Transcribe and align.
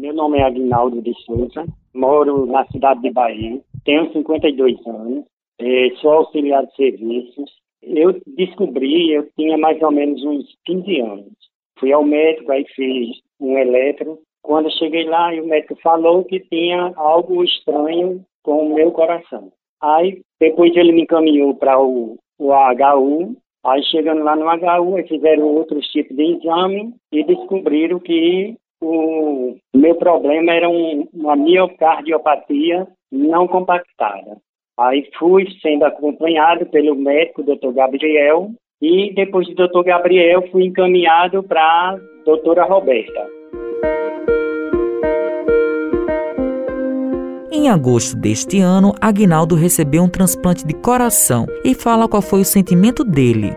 Meu 0.00 0.14
nome 0.14 0.38
é 0.38 0.44
Aguinaldo 0.44 1.02
de 1.02 1.12
Souza, 1.24 1.66
moro 1.92 2.46
na 2.46 2.64
cidade 2.68 3.02
de 3.02 3.10
Bahia, 3.10 3.60
tenho 3.84 4.10
52 4.10 4.78
anos, 4.86 5.26
eh, 5.60 5.90
sou 6.00 6.12
auxiliar 6.12 6.64
de 6.64 6.74
serviços. 6.74 7.50
Eu 7.82 8.18
descobri, 8.26 9.12
eu 9.12 9.28
tinha 9.36 9.58
mais 9.58 9.80
ou 9.82 9.90
menos 9.90 10.24
uns 10.24 10.46
15 10.64 11.00
anos. 11.00 11.32
Fui 11.78 11.92
ao 11.92 12.02
médico, 12.02 12.50
aí 12.50 12.64
fiz 12.74 13.10
um 13.38 13.58
eletro. 13.58 14.18
Quando 14.42 14.72
cheguei 14.78 15.04
lá, 15.04 15.34
o 15.34 15.46
médico 15.46 15.76
falou 15.82 16.24
que 16.24 16.40
tinha 16.40 16.94
algo 16.96 17.44
estranho 17.44 18.24
com 18.42 18.68
o 18.68 18.74
meu 18.74 18.92
coração. 18.92 19.52
Aí, 19.82 20.22
depois 20.40 20.74
ele 20.76 20.92
me 20.92 21.02
encaminhou 21.02 21.54
para 21.54 21.78
o, 21.78 22.16
o 22.38 22.52
HU, 22.54 23.36
Aí 23.62 23.84
chegando 23.84 24.22
lá 24.22 24.34
no 24.34 24.46
HU, 24.46 25.06
fizeram 25.06 25.44
outros 25.44 25.86
tipos 25.88 26.16
de 26.16 26.22
exame 26.22 26.94
e 27.12 27.22
descobriram 27.22 28.00
que 28.00 28.56
o 28.82 29.56
meu 29.74 29.94
problema 29.96 30.52
era 30.52 30.68
um, 30.68 31.06
uma 31.12 31.36
miocardiopatia 31.36 32.86
não 33.12 33.46
compactada. 33.46 34.38
Aí 34.78 35.08
fui 35.18 35.46
sendo 35.60 35.84
acompanhado 35.84 36.66
pelo 36.66 36.94
médico, 36.94 37.42
Dr. 37.42 37.72
Gabriel, 37.74 38.50
e 38.80 39.12
depois 39.14 39.46
do 39.48 39.68
Dr. 39.68 39.82
Gabriel 39.84 40.42
fui 40.50 40.64
encaminhado 40.64 41.42
para 41.42 41.60
a 41.60 41.98
doutora 42.24 42.64
Roberta. 42.64 43.28
Em 47.52 47.68
agosto 47.68 48.16
deste 48.16 48.58
ano, 48.58 48.94
Agnaldo 49.02 49.54
recebeu 49.54 50.02
um 50.02 50.08
transplante 50.08 50.66
de 50.66 50.72
coração 50.72 51.44
e 51.62 51.74
fala 51.74 52.08
qual 52.08 52.22
foi 52.22 52.40
o 52.40 52.44
sentimento 52.44 53.04
dele. 53.04 53.50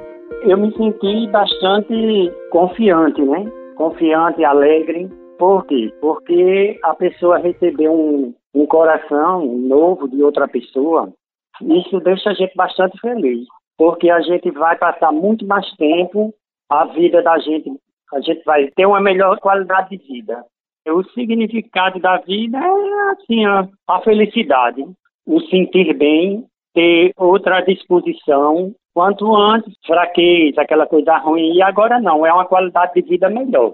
Eu 0.45 0.57
me 0.57 0.75
senti 0.75 1.31
bastante 1.31 2.29
confiante, 2.51 3.21
né? 3.21 3.49
Confiante, 3.75 4.43
alegre. 4.43 5.09
Por 5.37 5.65
quê? 5.65 5.93
Porque 5.99 6.79
a 6.83 6.93
pessoa 6.93 7.37
recebeu 7.37 7.91
um, 7.91 8.33
um 8.53 8.65
coração 8.65 9.45
novo 9.45 10.07
de 10.07 10.21
outra 10.23 10.47
pessoa. 10.47 11.11
Isso 11.61 11.99
deixa 11.99 12.29
a 12.29 12.33
gente 12.33 12.55
bastante 12.55 12.99
feliz. 12.99 13.47
Porque 13.77 14.09
a 14.09 14.21
gente 14.21 14.51
vai 14.51 14.77
passar 14.77 15.11
muito 15.11 15.45
mais 15.45 15.69
tempo, 15.75 16.33
a 16.69 16.85
vida 16.85 17.21
da 17.21 17.37
gente, 17.39 17.71
a 18.13 18.21
gente 18.21 18.43
vai 18.45 18.69
ter 18.75 18.85
uma 18.85 19.01
melhor 19.01 19.39
qualidade 19.39 19.97
de 19.97 19.97
vida. 19.97 20.43
O 20.87 21.03
significado 21.11 21.99
da 21.99 22.17
vida 22.17 22.57
é 22.57 23.11
assim, 23.11 23.45
a, 23.45 23.67
a 23.87 24.01
felicidade, 24.01 24.83
o 25.25 25.39
sentir 25.41 25.93
bem, 25.93 26.45
ter 26.73 27.11
outra 27.17 27.61
disposição. 27.61 28.73
Quanto 28.93 29.35
antes, 29.35 29.73
fraqueza, 29.87 30.61
aquela 30.61 30.85
coisa 30.85 31.17
ruim, 31.17 31.55
e 31.55 31.63
agora 31.63 31.99
não, 31.99 32.25
é 32.25 32.31
uma 32.31 32.45
qualidade 32.45 32.93
de 32.93 33.01
vida 33.01 33.27
melhor. 33.27 33.73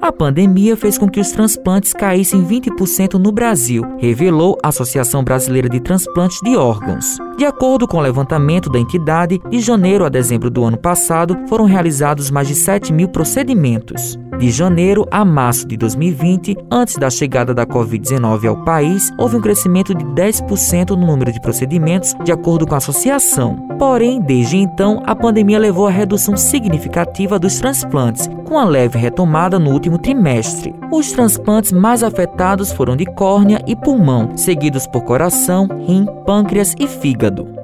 A 0.00 0.10
pandemia 0.10 0.76
fez 0.76 0.98
com 0.98 1.08
que 1.08 1.20
os 1.20 1.30
transplantes 1.30 1.92
caíssem 1.92 2.44
20% 2.44 3.14
no 3.14 3.30
Brasil, 3.30 3.82
revelou 3.98 4.56
a 4.62 4.68
Associação 4.68 5.22
Brasileira 5.22 5.68
de 5.68 5.80
Transplantes 5.80 6.40
de 6.40 6.56
Órgãos. 6.56 7.18
De 7.36 7.44
acordo 7.44 7.86
com 7.86 7.98
o 7.98 8.02
levantamento 8.02 8.70
da 8.70 8.78
entidade, 8.80 9.38
de 9.48 9.60
janeiro 9.60 10.04
a 10.04 10.08
dezembro 10.08 10.50
do 10.50 10.64
ano 10.64 10.78
passado 10.78 11.36
foram 11.48 11.64
realizados 11.64 12.30
mais 12.30 12.48
de 12.48 12.54
7 12.54 12.92
mil 12.92 13.08
procedimentos. 13.08 14.18
De 14.38 14.52
janeiro 14.52 15.04
a 15.10 15.24
março 15.24 15.66
de 15.66 15.76
2020, 15.76 16.56
antes 16.70 16.96
da 16.96 17.10
chegada 17.10 17.52
da 17.52 17.66
Covid-19 17.66 18.48
ao 18.48 18.62
país, 18.64 19.12
houve 19.18 19.36
um 19.36 19.40
crescimento 19.40 19.92
de 19.92 20.04
10% 20.04 20.90
no 20.90 21.04
número 21.04 21.32
de 21.32 21.40
procedimentos, 21.40 22.14
de 22.22 22.30
acordo 22.30 22.64
com 22.64 22.72
a 22.72 22.78
associação. 22.78 23.56
Porém, 23.80 24.20
desde 24.20 24.56
então, 24.56 25.02
a 25.06 25.16
pandemia 25.16 25.58
levou 25.58 25.88
à 25.88 25.90
redução 25.90 26.36
significativa 26.36 27.36
dos 27.36 27.58
transplantes, 27.58 28.30
com 28.44 28.56
a 28.56 28.64
leve 28.64 28.96
retomada 28.96 29.58
no 29.58 29.72
último 29.72 29.98
trimestre. 29.98 30.72
Os 30.92 31.10
transplantes 31.10 31.72
mais 31.72 32.04
afetados 32.04 32.70
foram 32.70 32.94
de 32.94 33.06
córnea 33.06 33.60
e 33.66 33.74
pulmão, 33.74 34.36
seguidos 34.36 34.86
por 34.86 35.02
coração, 35.02 35.66
rim, 35.84 36.06
pâncreas 36.24 36.76
e 36.78 36.86
fígado. 36.86 37.57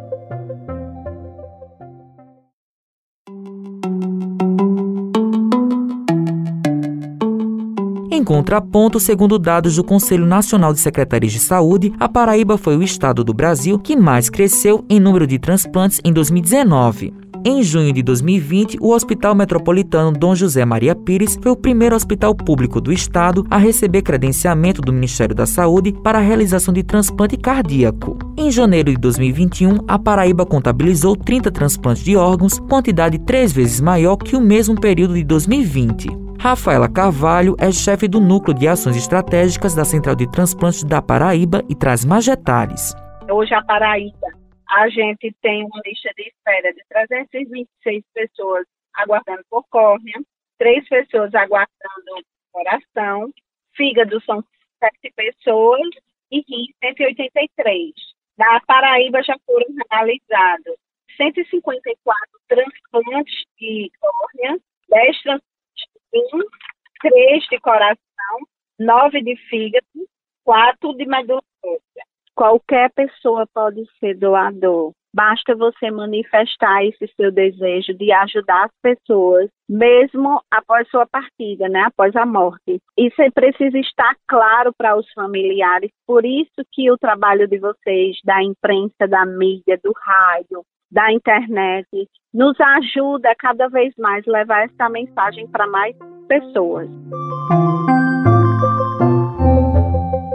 Em 8.24 8.26
contraponto, 8.26 8.98
segundo 8.98 9.38
dados 9.38 9.76
do 9.76 9.84
Conselho 9.84 10.24
Nacional 10.24 10.72
de 10.72 10.80
Secretarias 10.80 11.30
de 11.30 11.38
Saúde, 11.38 11.92
a 12.00 12.08
Paraíba 12.08 12.56
foi 12.56 12.74
o 12.74 12.82
estado 12.82 13.22
do 13.22 13.34
Brasil 13.34 13.78
que 13.78 13.94
mais 13.94 14.30
cresceu 14.30 14.82
em 14.88 14.98
número 14.98 15.26
de 15.26 15.38
transplantes 15.38 16.00
em 16.02 16.10
2019. 16.10 17.12
Em 17.44 17.62
junho 17.62 17.92
de 17.92 18.02
2020, 18.02 18.78
o 18.80 18.94
Hospital 18.94 19.34
Metropolitano 19.34 20.10
Dom 20.10 20.34
José 20.34 20.64
Maria 20.64 20.94
Pires 20.94 21.38
foi 21.38 21.52
o 21.52 21.56
primeiro 21.56 21.94
hospital 21.94 22.34
público 22.34 22.80
do 22.80 22.90
estado 22.90 23.44
a 23.50 23.58
receber 23.58 24.00
credenciamento 24.00 24.80
do 24.80 24.90
Ministério 24.90 25.34
da 25.34 25.44
Saúde 25.44 25.92
para 25.92 26.18
a 26.18 26.22
realização 26.22 26.72
de 26.72 26.82
transplante 26.82 27.36
cardíaco. 27.36 28.16
Em 28.38 28.50
janeiro 28.50 28.90
de 28.90 28.96
2021, 28.96 29.80
a 29.86 29.98
Paraíba 29.98 30.46
contabilizou 30.46 31.14
30 31.14 31.50
transplantes 31.50 32.02
de 32.02 32.16
órgãos, 32.16 32.58
quantidade 32.58 33.18
três 33.18 33.52
vezes 33.52 33.82
maior 33.82 34.16
que 34.16 34.34
o 34.34 34.40
mesmo 34.40 34.80
período 34.80 35.12
de 35.12 35.24
2020. 35.24 36.23
Rafaela 36.44 36.92
Carvalho 36.92 37.56
é 37.58 37.72
chefe 37.72 38.06
do 38.06 38.20
Núcleo 38.20 38.52
de 38.52 38.68
Ações 38.68 38.98
Estratégicas 38.98 39.74
da 39.74 39.82
Central 39.82 40.14
de 40.14 40.30
Transplantes 40.30 40.84
da 40.84 41.00
Paraíba 41.00 41.64
e 41.70 41.74
traz 41.74 42.04
mais 42.04 42.26
detalhes. 42.26 42.92
Hoje 43.32 43.54
a 43.54 43.64
Paraíba, 43.64 44.28
a 44.68 44.86
gente 44.90 45.34
tem 45.40 45.64
uma 45.64 45.80
lista 45.86 46.10
de 46.14 46.28
espera 46.28 46.70
de 46.74 46.84
326 46.90 48.04
pessoas 48.12 48.66
aguardando 48.94 49.40
por 49.48 49.64
córnea, 49.70 50.20
três 50.58 50.86
pessoas 50.86 51.34
aguardando 51.34 52.12
coração, 52.52 53.30
fígado 53.74 54.20
são 54.26 54.44
7 54.80 55.14
pessoas 55.16 55.88
e 56.30 56.44
rim 56.46 56.66
183. 56.84 57.90
Da 58.36 58.60
Paraíba 58.66 59.22
já 59.22 59.34
foram 59.46 59.64
realizados 59.90 60.76
154 61.16 61.94
transplantes 62.48 63.44
de 63.58 63.90
córnea, 63.98 64.58
10 64.90 65.22
transplantes 65.22 65.53
rim, 66.14 66.44
três 67.00 67.44
de 67.44 67.58
coração, 67.60 67.98
nove 68.78 69.22
de 69.22 69.36
fígado, 69.48 69.86
quatro 70.44 70.94
de 70.94 71.06
medula 71.06 71.42
óssea. 71.62 72.04
Qualquer 72.34 72.90
pessoa 72.92 73.46
pode 73.52 73.84
ser 73.98 74.16
doador. 74.16 74.92
Basta 75.14 75.54
você 75.54 75.92
manifestar 75.92 76.84
esse 76.84 77.06
seu 77.14 77.30
desejo 77.30 77.94
de 77.94 78.10
ajudar 78.10 78.64
as 78.64 78.72
pessoas, 78.82 79.48
mesmo 79.68 80.42
após 80.50 80.88
sua 80.88 81.06
partida, 81.06 81.68
né? 81.68 81.82
Após 81.82 82.16
a 82.16 82.26
morte. 82.26 82.80
Isso 82.98 83.22
precisa 83.32 83.78
estar 83.78 84.16
claro 84.26 84.72
para 84.76 84.96
os 84.96 85.06
familiares. 85.12 85.92
Por 86.04 86.26
isso 86.26 86.66
que 86.72 86.90
o 86.90 86.98
trabalho 86.98 87.46
de 87.46 87.60
vocês, 87.60 88.16
da 88.24 88.42
imprensa, 88.42 89.06
da 89.08 89.24
mídia, 89.24 89.78
do 89.84 89.92
rádio, 89.96 90.64
da 90.90 91.12
internet, 91.12 91.86
nos 92.32 92.60
ajuda 92.60 93.30
a 93.30 93.36
cada 93.36 93.68
vez 93.68 93.94
mais 93.96 94.26
levar 94.26 94.64
essa 94.64 94.88
mensagem 94.88 95.46
para 95.46 95.68
mais 95.68 95.94
pessoas. 96.26 96.88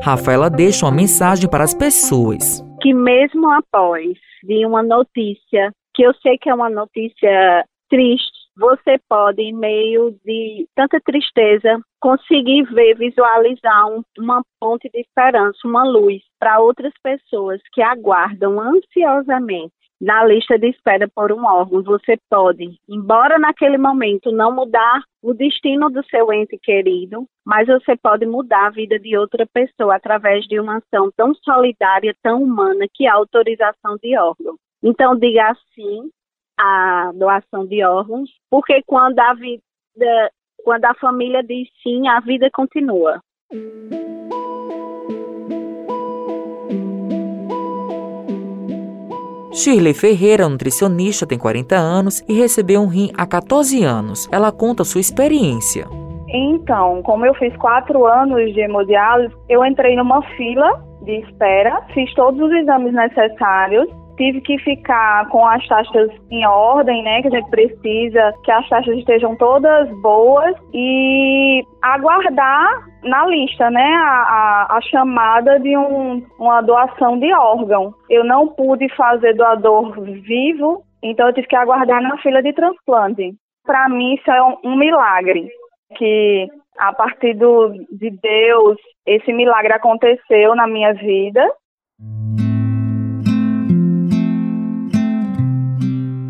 Rafaela 0.01 0.50
deixa 0.50 0.85
uma 0.85 0.95
mensagem 0.95 1.50
para 1.50 1.66
as 1.66 1.73
pessoas. 1.73 2.63
Que 2.81 2.94
mesmo 2.94 3.51
após 3.51 4.18
de 4.44 4.66
uma 4.66 4.83
notícia, 4.83 5.72
que 5.94 6.03
eu 6.03 6.13
sei 6.16 6.38
que 6.38 6.50
é 6.50 6.53
uma 6.53 6.69
notícia 6.69 7.66
triste, 7.89 8.39
você 8.57 9.00
pode, 9.07 9.41
em 9.41 9.53
meio 9.53 10.11
de 10.25 10.67
tanta 10.75 11.00
tristeza, 11.00 11.79
conseguir 12.00 12.63
ver, 12.73 12.95
visualizar 12.95 13.88
um, 13.88 14.03
uma 14.17 14.44
ponte 14.59 14.89
de 14.89 15.00
esperança, 15.00 15.57
uma 15.66 15.83
luz 15.83 16.22
para 16.38 16.59
outras 16.59 16.94
pessoas 17.01 17.61
que 17.73 17.81
aguardam 17.81 18.59
ansiosamente 18.59 19.73
na 19.99 20.23
lista 20.25 20.57
de 20.57 20.69
espera 20.69 21.07
por 21.07 21.31
um 21.31 21.45
órgão, 21.45 21.83
você 21.83 22.17
pode, 22.29 22.79
embora 22.87 23.37
naquele 23.37 23.77
momento 23.77 24.31
não 24.31 24.53
mudar 24.53 25.01
o 25.21 25.33
destino 25.33 25.89
do 25.89 26.03
seu 26.06 26.31
ente 26.31 26.57
querido, 26.57 27.25
mas 27.45 27.68
você 27.68 27.97
pode 27.97 28.25
mudar 28.25 28.68
a 28.68 28.69
vida 28.69 28.97
de 28.97 29.18
outra 29.18 29.45
pessoa 29.53 29.95
através 29.95 30.45
de 30.45 30.59
uma 30.59 30.77
ação 30.77 31.12
tão 31.18 31.33
solidária, 31.35 32.15
tão 32.24 32.41
humana, 32.41 32.85
que 32.94 33.06
é 33.06 33.09
a 33.09 33.15
autorização 33.15 33.97
de 34.01 34.18
órgão. 34.18 34.56
Então, 34.81 35.18
diga 35.18 35.53
sim 35.75 36.09
à 36.57 37.12
doação 37.13 37.65
de 37.65 37.83
órgãos, 37.83 38.29
porque 38.50 38.81
quando 38.85 39.19
a 39.19 39.33
vida, 39.33 40.31
quando 40.63 40.85
a 40.85 40.94
família 40.94 41.44
diz 41.44 41.68
sim, 41.83 42.07
a 42.07 42.21
vida 42.21 42.50
continua. 42.53 43.21
Shirley 49.59 49.94
Ferreira, 49.94 50.47
nutricionista, 50.47 51.27
tem 51.27 51.38
40 51.38 51.75
anos 51.75 52.23
e 52.29 52.33
recebeu 52.33 52.79
um 52.79 52.88
rim 52.88 53.11
há 53.17 53.27
14 53.27 53.83
anos. 53.83 54.25
Ela 54.31 54.53
conta 54.53 54.85
sua 54.85 55.01
experiência. 55.01 55.85
Então, 56.29 57.01
como 57.03 57.25
eu 57.25 57.33
fiz 57.33 57.53
quatro 57.57 58.06
anos 58.06 58.53
de 58.53 58.61
hemodiálise, 58.61 59.35
eu 59.50 59.65
entrei 59.65 59.97
numa 59.97 60.21
fila 60.38 60.81
de 61.01 61.11
espera, 61.19 61.81
fiz 61.94 62.13
todos 62.13 62.39
os 62.39 62.50
exames 62.53 62.94
necessários, 62.94 63.89
tive 64.19 64.42
que 64.42 64.57
ficar 64.60 65.30
com 65.30 65.45
as 65.48 65.66
taxas 65.66 66.12
em 66.30 66.45
ordem, 66.45 67.01
né? 67.04 67.21
Que 67.21 67.30
a 67.30 67.31
gente 67.31 67.50
precisa 67.50 68.33
que 68.44 68.51
as 68.51 68.68
taxas 68.68 68.98
estejam 68.98 69.36
todas 69.38 69.89
boas 70.01 70.54
e 70.74 71.63
aguardar 71.81 72.86
na 73.01 73.25
lista, 73.27 73.71
né, 73.71 73.95
a, 73.95 74.68
a, 74.68 74.77
a 74.77 74.81
chamada 74.81 75.57
de 75.62 75.77
um, 75.77 76.21
uma 76.38 76.62
doação 76.62 77.18
de 77.18 77.33
órgão. 77.33 77.94
Eu 78.10 78.25
não 78.25 78.50
pude 78.50 78.94
fazer 78.94 79.33
doador 79.36 79.94
vivo, 80.01 80.83
então 81.01 81.27
eu 81.27 81.33
tive 81.33 81.48
que 81.48 81.56
aguardar 81.56 82.01
na 82.01 82.18
fila 82.18 82.44
de 82.44 82.51
transplante. 82.51 83.33
Para 83.65 83.88
mim 83.88 84.15
isso 84.15 84.30
é 84.30 84.44
um, 84.44 84.57
um 84.65 84.75
milagre, 84.75 85.48
que 85.95 86.45
a 86.77 86.92
partir 86.92 87.36
do, 87.36 87.69
de 87.89 88.10
Deus 88.22 88.77
esse 89.06 89.31
milagre 89.31 89.72
aconteceu 89.72 90.54
na 90.56 90.68
minha 90.68 90.94
vida 90.94 91.42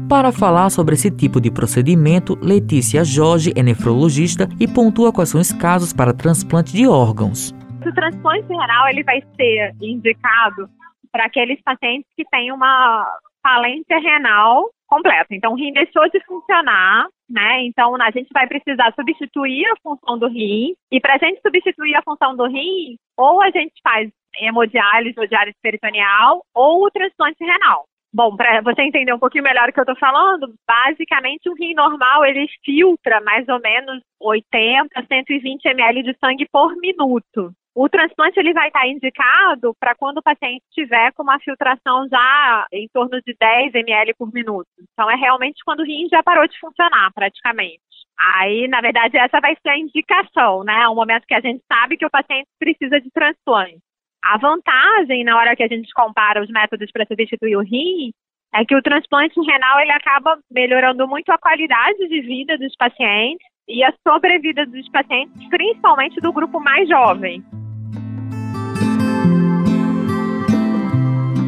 Para 0.09 0.31
falar 0.31 0.71
sobre 0.71 0.95
esse 0.95 1.15
tipo 1.15 1.39
de 1.39 1.51
procedimento, 1.51 2.33
Letícia 2.41 3.03
Jorge 3.03 3.53
é 3.55 3.61
nefrologista 3.61 4.49
e 4.59 4.67
pontua 4.67 5.13
quais 5.13 5.29
são 5.29 5.39
os 5.39 5.53
casos 5.53 5.93
para 5.93 6.17
transplante 6.17 6.73
de 6.73 6.87
órgãos. 6.87 7.51
O 7.85 7.93
transplante 7.93 8.47
renal 8.47 8.87
ele 8.89 9.03
vai 9.03 9.21
ser 9.37 9.75
indicado 9.79 10.67
para 11.11 11.25
aqueles 11.25 11.61
pacientes 11.61 12.09
que 12.17 12.25
têm 12.25 12.51
uma 12.51 13.05
falência 13.43 13.99
renal 13.99 14.71
completa. 14.87 15.27
Então, 15.29 15.53
o 15.53 15.55
rim 15.55 15.71
deixou 15.73 16.09
de 16.09 16.19
funcionar, 16.25 17.05
né? 17.29 17.61
Então, 17.61 17.95
a 18.01 18.09
gente 18.09 18.29
vai 18.33 18.47
precisar 18.47 18.91
substituir 18.95 19.63
a 19.67 19.75
função 19.83 20.17
do 20.17 20.27
rim. 20.27 20.73
E 20.91 20.99
para 20.99 21.15
a 21.15 21.17
gente 21.19 21.39
substituir 21.39 21.93
a 21.93 22.01
função 22.01 22.35
do 22.35 22.47
rim, 22.47 22.97
ou 23.15 23.43
a 23.43 23.51
gente 23.51 23.73
faz 23.83 24.09
hemodiálise 24.41 25.19
ou 25.19 25.27
diálise 25.27 25.57
peritoneal, 25.61 26.41
ou 26.55 26.85
o 26.85 26.91
transplante 26.91 27.43
renal. 27.43 27.85
Bom, 28.11 28.35
para 28.35 28.61
você 28.61 28.81
entender 28.81 29.13
um 29.13 29.19
pouquinho 29.19 29.43
melhor 29.43 29.69
o 29.69 29.73
que 29.73 29.79
eu 29.79 29.83
estou 29.83 29.95
falando, 29.97 30.53
basicamente 30.67 31.47
o 31.47 31.53
rim 31.53 31.75
normal 31.75 32.25
ele 32.25 32.47
filtra 32.65 33.21
mais 33.21 33.47
ou 33.47 33.59
menos 33.59 34.01
80 34.19 34.87
a 34.95 35.05
120 35.05 35.65
ml 35.65 36.03
de 36.03 36.17
sangue 36.19 36.47
por 36.51 36.75
minuto. 36.77 37.53
O 37.75 37.87
transplante 37.87 38.39
ele 38.39 38.51
vai 38.51 38.67
estar 38.67 38.87
indicado 38.87 39.75
para 39.79 39.93
quando 39.95 40.17
o 40.17 40.23
paciente 40.23 40.63
estiver 40.69 41.13
com 41.13 41.21
uma 41.21 41.39
filtração 41.39 42.07
já 42.09 42.65
em 42.73 42.87
torno 42.91 43.21
de 43.21 43.35
10 43.39 43.75
ml 43.75 44.13
por 44.15 44.33
minuto. 44.33 44.67
Então 44.91 45.09
é 45.09 45.15
realmente 45.15 45.63
quando 45.63 45.81
o 45.81 45.85
rim 45.85 46.07
já 46.09 46.23
parou 46.23 46.47
de 46.47 46.59
funcionar, 46.59 47.11
praticamente. 47.13 47.79
Aí, 48.17 48.67
na 48.67 48.81
verdade, 48.81 49.17
essa 49.17 49.39
vai 49.39 49.55
ser 49.61 49.69
a 49.69 49.77
indicação, 49.77 50.63
né? 50.63 50.87
O 50.89 50.95
momento 50.95 51.25
que 51.25 51.33
a 51.33 51.39
gente 51.39 51.63
sabe 51.71 51.95
que 51.95 52.05
o 52.05 52.09
paciente 52.09 52.49
precisa 52.59 52.99
de 52.99 53.09
transplante. 53.11 53.79
A 54.23 54.37
vantagem 54.37 55.23
na 55.23 55.37
hora 55.37 55.55
que 55.55 55.63
a 55.63 55.67
gente 55.67 55.91
compara 55.93 56.43
os 56.43 56.49
métodos 56.49 56.91
para 56.91 57.05
substituir 57.05 57.55
o 57.55 57.61
rim 57.61 58.11
é 58.53 58.65
que 58.65 58.75
o 58.75 58.81
transplante 58.81 59.39
renal 59.39 59.79
ele 59.79 59.91
acaba 59.91 60.37
melhorando 60.51 61.07
muito 61.07 61.29
a 61.31 61.37
qualidade 61.37 62.07
de 62.07 62.21
vida 62.21 62.57
dos 62.57 62.75
pacientes 62.75 63.45
e 63.67 63.83
a 63.83 63.93
sobrevida 64.07 64.65
dos 64.65 64.89
pacientes, 64.89 65.47
principalmente 65.49 66.19
do 66.19 66.33
grupo 66.33 66.59
mais 66.59 66.89
jovem. 66.89 67.43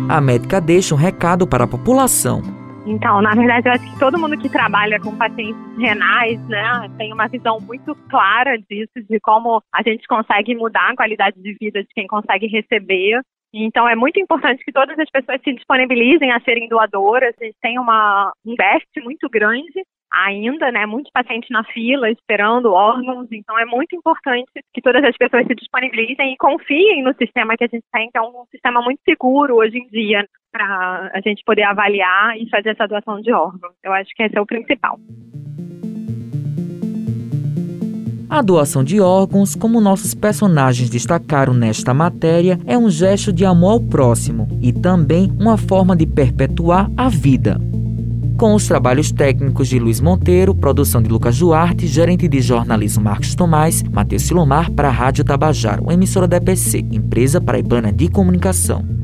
A 0.10 0.22
médica 0.22 0.62
deixa 0.62 0.94
um 0.94 0.98
recado 0.98 1.48
para 1.48 1.64
a 1.64 1.68
população 1.68 2.61
então, 2.86 3.22
na 3.22 3.36
verdade, 3.36 3.68
eu 3.68 3.74
acho 3.74 3.94
que 3.94 4.00
todo 4.00 4.18
mundo 4.18 4.38
que 4.38 4.50
trabalha 4.50 5.00
com 5.00 5.16
pacientes 5.16 5.62
renais, 5.78 6.40
né, 6.48 6.90
tem 6.98 7.14
uma 7.14 7.28
visão 7.28 7.60
muito 7.60 7.96
clara 8.10 8.58
disso, 8.58 8.94
de 9.08 9.20
como 9.20 9.62
a 9.74 9.84
gente 9.84 10.08
consegue 10.08 10.56
mudar 10.56 10.90
a 10.90 10.96
qualidade 10.96 11.40
de 11.42 11.56
vida 11.60 11.84
de 11.84 11.90
quem 11.94 12.08
consegue 12.08 12.48
receber. 12.48 13.22
Então, 13.54 13.88
é 13.88 13.96
muito 13.96 14.20
importante 14.20 14.64
que 14.64 14.72
todas 14.72 14.98
as 14.98 15.10
pessoas 15.10 15.42
se 15.44 15.54
disponibilizem 15.54 16.32
a 16.32 16.40
serem 16.40 16.68
doadoras. 16.68 17.36
A 17.40 17.44
gente 17.44 17.58
tem 17.62 17.78
uma, 17.78 18.32
um 18.46 18.56
déficit 18.56 19.02
muito 19.04 19.30
grande 19.30 19.84
ainda, 20.12 20.72
né? 20.72 20.86
Muitos 20.86 21.12
pacientes 21.12 21.50
na 21.50 21.64
fila 21.64 22.10
esperando 22.10 22.74
órgãos, 22.74 23.28
então 23.32 23.58
é 23.58 23.66
muito 23.66 23.96
importante 23.96 24.52
que 24.74 24.82
todas 24.82 25.04
as 25.04 25.16
pessoas 25.16 25.48
se 25.48 25.56
disponibilizem 25.56 26.34
e 26.34 26.38
confiem 26.38 27.04
no 27.04 27.14
sistema 27.16 27.56
que 27.56 27.64
a 27.64 27.68
gente 27.68 27.86
tem, 27.92 28.10
que 28.12 28.18
é 28.18 28.22
um 28.22 28.46
sistema 28.52 28.82
muito 28.82 29.00
seguro 29.08 29.56
hoje 29.56 29.78
em 29.78 29.88
dia 29.88 30.28
para 30.52 31.12
a 31.14 31.22
gente 31.22 31.44
poder 31.46 31.64
avaliar 31.64 32.38
e 32.38 32.50
fazer 32.50 32.70
essa 32.70 32.88
doação 32.88 33.22
de 33.22 33.32
órgãos. 33.32 33.74
Eu 33.84 33.94
acho 33.94 34.10
que 34.14 34.24
esse 34.24 34.38
é 34.38 34.42
o 34.42 34.46
principal. 34.46 35.00
A 38.30 38.42
doação 38.42 38.82
de 38.82 39.02
órgãos, 39.02 39.56
como 39.56 39.82
nossos 39.82 40.14
personagens 40.14 40.90
destacaram 40.90 41.54
nesta 41.54 41.94
matéria, 41.94 42.58
é 42.66 42.78
um 42.78 42.90
gesto 42.90 43.34
de 43.34 43.44
amor 43.44 43.74
ao 43.74 43.82
próximo 43.82 44.48
e 44.62 44.72
também 44.72 45.30
uma 45.38 45.58
forma 45.58 45.98
de 45.98 46.08
perpetuar 46.08 46.90
a 46.96 47.10
vida 47.10 47.71
com 48.42 48.56
os 48.56 48.68
trabalhos 48.68 49.12
técnicos 49.12 49.68
de 49.68 49.78
Luiz 49.78 50.02
Monteiro, 50.02 50.56
produção 50.56 51.00
de 51.00 51.08
Lucas 51.08 51.38
Duarte, 51.38 51.86
gerente 51.86 52.28
de 52.28 52.42
jornalismo 52.42 53.04
Marcos 53.04 53.36
Tomás, 53.36 53.84
Matheus 53.84 54.24
Silomar 54.24 54.72
para 54.72 54.88
a 54.88 54.92
Rádio 54.92 55.24
Tabajaro, 55.24 55.92
emissora 55.92 56.28
da 56.28 56.38
EPC, 56.38 56.80
empresa 56.92 57.40
paraibana 57.40 57.94
de 57.94 58.08
comunicação. 58.10 59.01